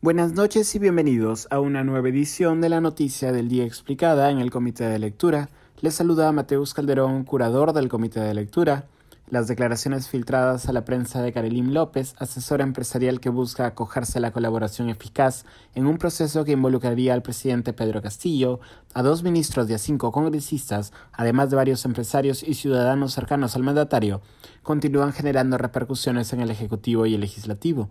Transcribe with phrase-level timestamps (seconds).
[0.00, 4.38] Buenas noches y bienvenidos a una nueva edición de la Noticia del Día Explicada en
[4.38, 5.48] el Comité de Lectura.
[5.80, 8.86] Les saluda Mateus Calderón, curador del Comité de Lectura.
[9.28, 14.20] Las declaraciones filtradas a la prensa de Karelim López, asesora empresarial que busca acogerse a
[14.20, 18.60] la colaboración eficaz en un proceso que involucraría al presidente Pedro Castillo,
[18.94, 23.64] a dos ministros y a cinco congresistas, además de varios empresarios y ciudadanos cercanos al
[23.64, 24.20] mandatario,
[24.62, 27.88] continúan generando repercusiones en el Ejecutivo y el Legislativo.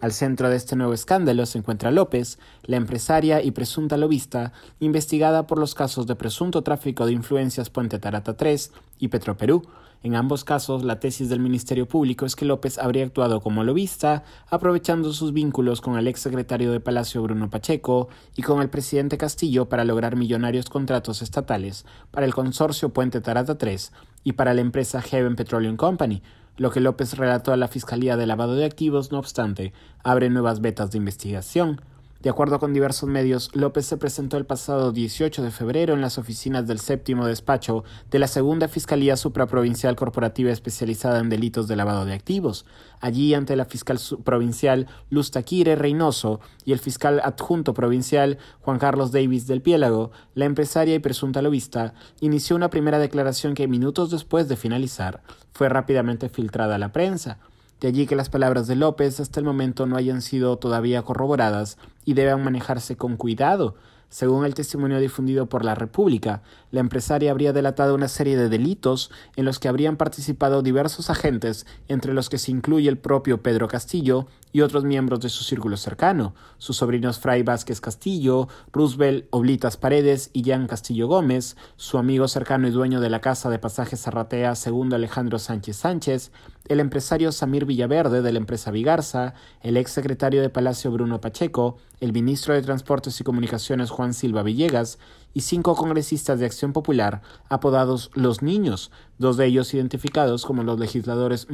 [0.00, 5.46] Al centro de este nuevo escándalo se encuentra López, la empresaria y presunta lobista, investigada
[5.46, 9.62] por los casos de presunto tráfico de influencias Puente Tarata 3 y Petroperú.
[10.02, 14.22] En ambos casos, la tesis del Ministerio Público es que López habría actuado como lobista,
[14.50, 19.16] aprovechando sus vínculos con el ex secretario de Palacio Bruno Pacheco y con el presidente
[19.16, 23.92] Castillo para lograr millonarios contratos estatales para el consorcio Puente Tarata 3
[24.24, 26.22] y para la empresa Heaven Petroleum Company,
[26.56, 30.60] lo que López relató a la Fiscalía de Lavado de Activos, no obstante, abre nuevas
[30.60, 31.80] vetas de investigación.
[32.22, 36.16] De acuerdo con diversos medios, López se presentó el pasado 18 de febrero en las
[36.16, 42.06] oficinas del séptimo despacho de la Segunda Fiscalía Supraprovincial Corporativa especializada en delitos de lavado
[42.06, 42.64] de activos.
[43.00, 49.12] Allí, ante la fiscal provincial Luz Taquire Reynoso y el fiscal adjunto provincial Juan Carlos
[49.12, 54.48] Davis del Piélago, la empresaria y presunta lobista inició una primera declaración que minutos después
[54.48, 55.22] de finalizar
[55.52, 57.38] fue rápidamente filtrada a la prensa.
[57.80, 61.76] De allí que las palabras de López hasta el momento no hayan sido todavía corroboradas
[62.04, 63.76] y deban manejarse con cuidado,
[64.08, 69.10] según el testimonio difundido por la República, la empresaria habría delatado una serie de delitos
[69.34, 73.66] en los que habrían participado diversos agentes, entre los que se incluye el propio Pedro
[73.66, 74.26] Castillo
[74.56, 80.30] y otros miembros de su círculo cercano, sus sobrinos Fray Vázquez Castillo, Roosevelt Oblitas Paredes
[80.32, 84.54] y Jan Castillo Gómez, su amigo cercano y dueño de la casa de pasajes Zarratea
[84.54, 86.32] segundo Alejandro Sánchez Sánchez,
[86.68, 91.76] el empresario Samir Villaverde de la empresa Vigarza, el ex secretario de Palacio Bruno Pacheco,
[92.00, 94.98] el ministro de Transportes y Comunicaciones Juan Silva Villegas
[95.34, 100.80] y cinco congresistas de Acción Popular apodados Los Niños, dos de ellos identificados como los
[100.80, 101.46] legisladores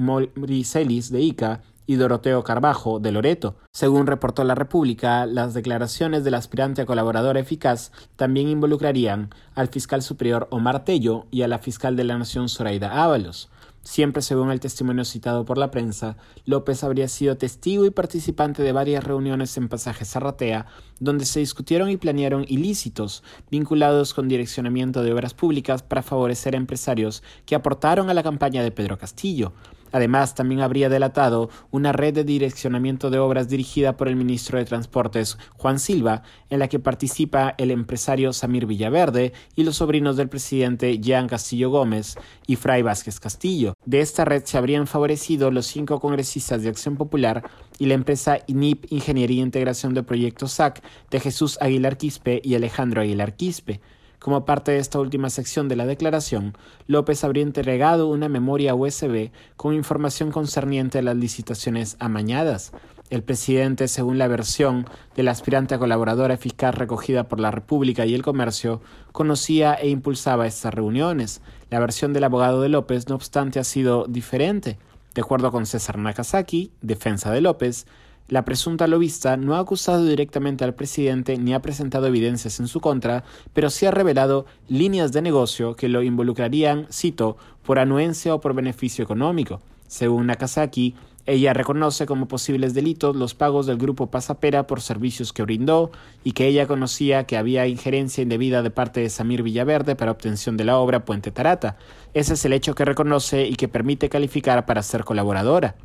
[0.64, 3.56] Celis de Ica y Doroteo Carbajo de Loreto.
[3.72, 10.02] Según reportó la República, las declaraciones del aspirante a colaborador eficaz también involucrarían al fiscal
[10.02, 13.50] superior Omar Tello y a la fiscal de la Nación Zoraida Ábalos.
[13.84, 18.70] Siempre según el testimonio citado por la prensa, López habría sido testigo y participante de
[18.70, 20.66] varias reuniones en Pasaje Zarratea,
[21.02, 26.58] donde se discutieron y planearon ilícitos vinculados con direccionamiento de obras públicas para favorecer a
[26.58, 29.52] empresarios que aportaron a la campaña de Pedro Castillo.
[29.92, 34.64] Además, también habría delatado una red de direccionamiento de obras dirigida por el ministro de
[34.64, 40.30] Transportes, Juan Silva, en la que participa el empresario Samir Villaverde y los sobrinos del
[40.30, 43.74] presidente Jean Castillo Gómez y Fray Vázquez Castillo.
[43.84, 47.42] De esta red se habrían favorecido los cinco congresistas de Acción Popular
[47.82, 52.54] y la empresa INIP Ingeniería e Integración de Proyectos SAC de Jesús Aguilar Quispe y
[52.54, 53.80] Alejandro Aguilar Quispe.
[54.20, 56.56] Como parte de esta última sección de la declaración,
[56.86, 62.70] López habría entregado una memoria USB con información concerniente a las licitaciones amañadas.
[63.10, 68.14] El presidente, según la versión del aspirante a colaboradora eficaz recogida por la República y
[68.14, 71.42] el Comercio, conocía e impulsaba estas reuniones.
[71.68, 74.78] La versión del abogado de López, no obstante, ha sido diferente.
[75.14, 77.86] De acuerdo con César Nakazaki, defensa de López,
[78.28, 82.80] la presunta lobista no ha acusado directamente al presidente ni ha presentado evidencias en su
[82.80, 88.40] contra, pero sí ha revelado líneas de negocio que lo involucrarían, cito, por anuencia o
[88.40, 89.60] por beneficio económico.
[89.92, 90.94] Según Nakazaki,
[91.26, 95.90] ella reconoce como posibles delitos los pagos del grupo Pasapera por servicios que brindó
[96.24, 100.56] y que ella conocía que había injerencia indebida de parte de Samir Villaverde para obtención
[100.56, 101.76] de la obra Puente Tarata.
[102.14, 105.76] Ese es el hecho que reconoce y que permite calificar para ser colaboradora.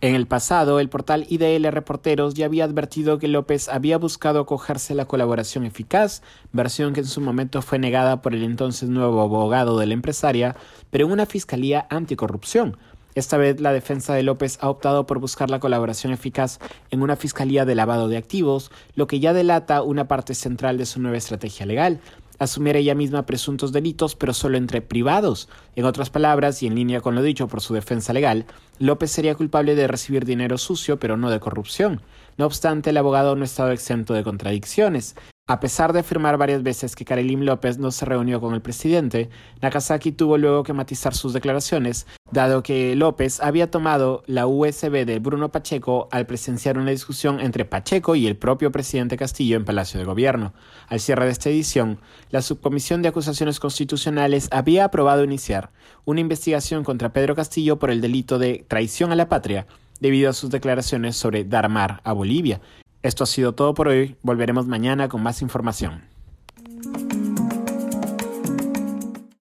[0.00, 4.92] En el pasado, el portal IDL Reporteros ya había advertido que López había buscado acogerse
[4.92, 6.20] a la colaboración eficaz,
[6.52, 10.56] versión que en su momento fue negada por el entonces nuevo abogado de la empresaria,
[10.90, 12.76] pero en una fiscalía anticorrupción.
[13.16, 16.58] Esta vez la defensa de López ha optado por buscar la colaboración eficaz
[16.90, 20.84] en una fiscalía de lavado de activos, lo que ya delata una parte central de
[20.84, 21.98] su nueva estrategia legal
[22.38, 25.48] asumir ella misma presuntos delitos, pero solo entre privados.
[25.74, 28.44] En otras palabras, y en línea con lo dicho por su defensa legal,
[28.78, 32.02] López sería culpable de recibir dinero sucio, pero no de corrupción.
[32.36, 35.16] No obstante, el abogado no ha estado exento de contradicciones.
[35.48, 39.30] A pesar de afirmar varias veces que Karelim López no se reunió con el presidente,
[39.62, 45.20] Nakazaki tuvo luego que matizar sus declaraciones, dado que López había tomado la USB de
[45.20, 50.00] Bruno Pacheco al presenciar una discusión entre Pacheco y el propio presidente Castillo en Palacio
[50.00, 50.52] de Gobierno.
[50.88, 52.00] Al cierre de esta edición,
[52.30, 55.70] la Subcomisión de Acusaciones Constitucionales había aprobado iniciar
[56.04, 59.68] una investigación contra Pedro Castillo por el delito de traición a la patria
[60.00, 62.60] debido a sus declaraciones sobre dar mar a Bolivia,
[63.06, 66.15] Esto ha sido todo por hoy, volveremos mañana con más información.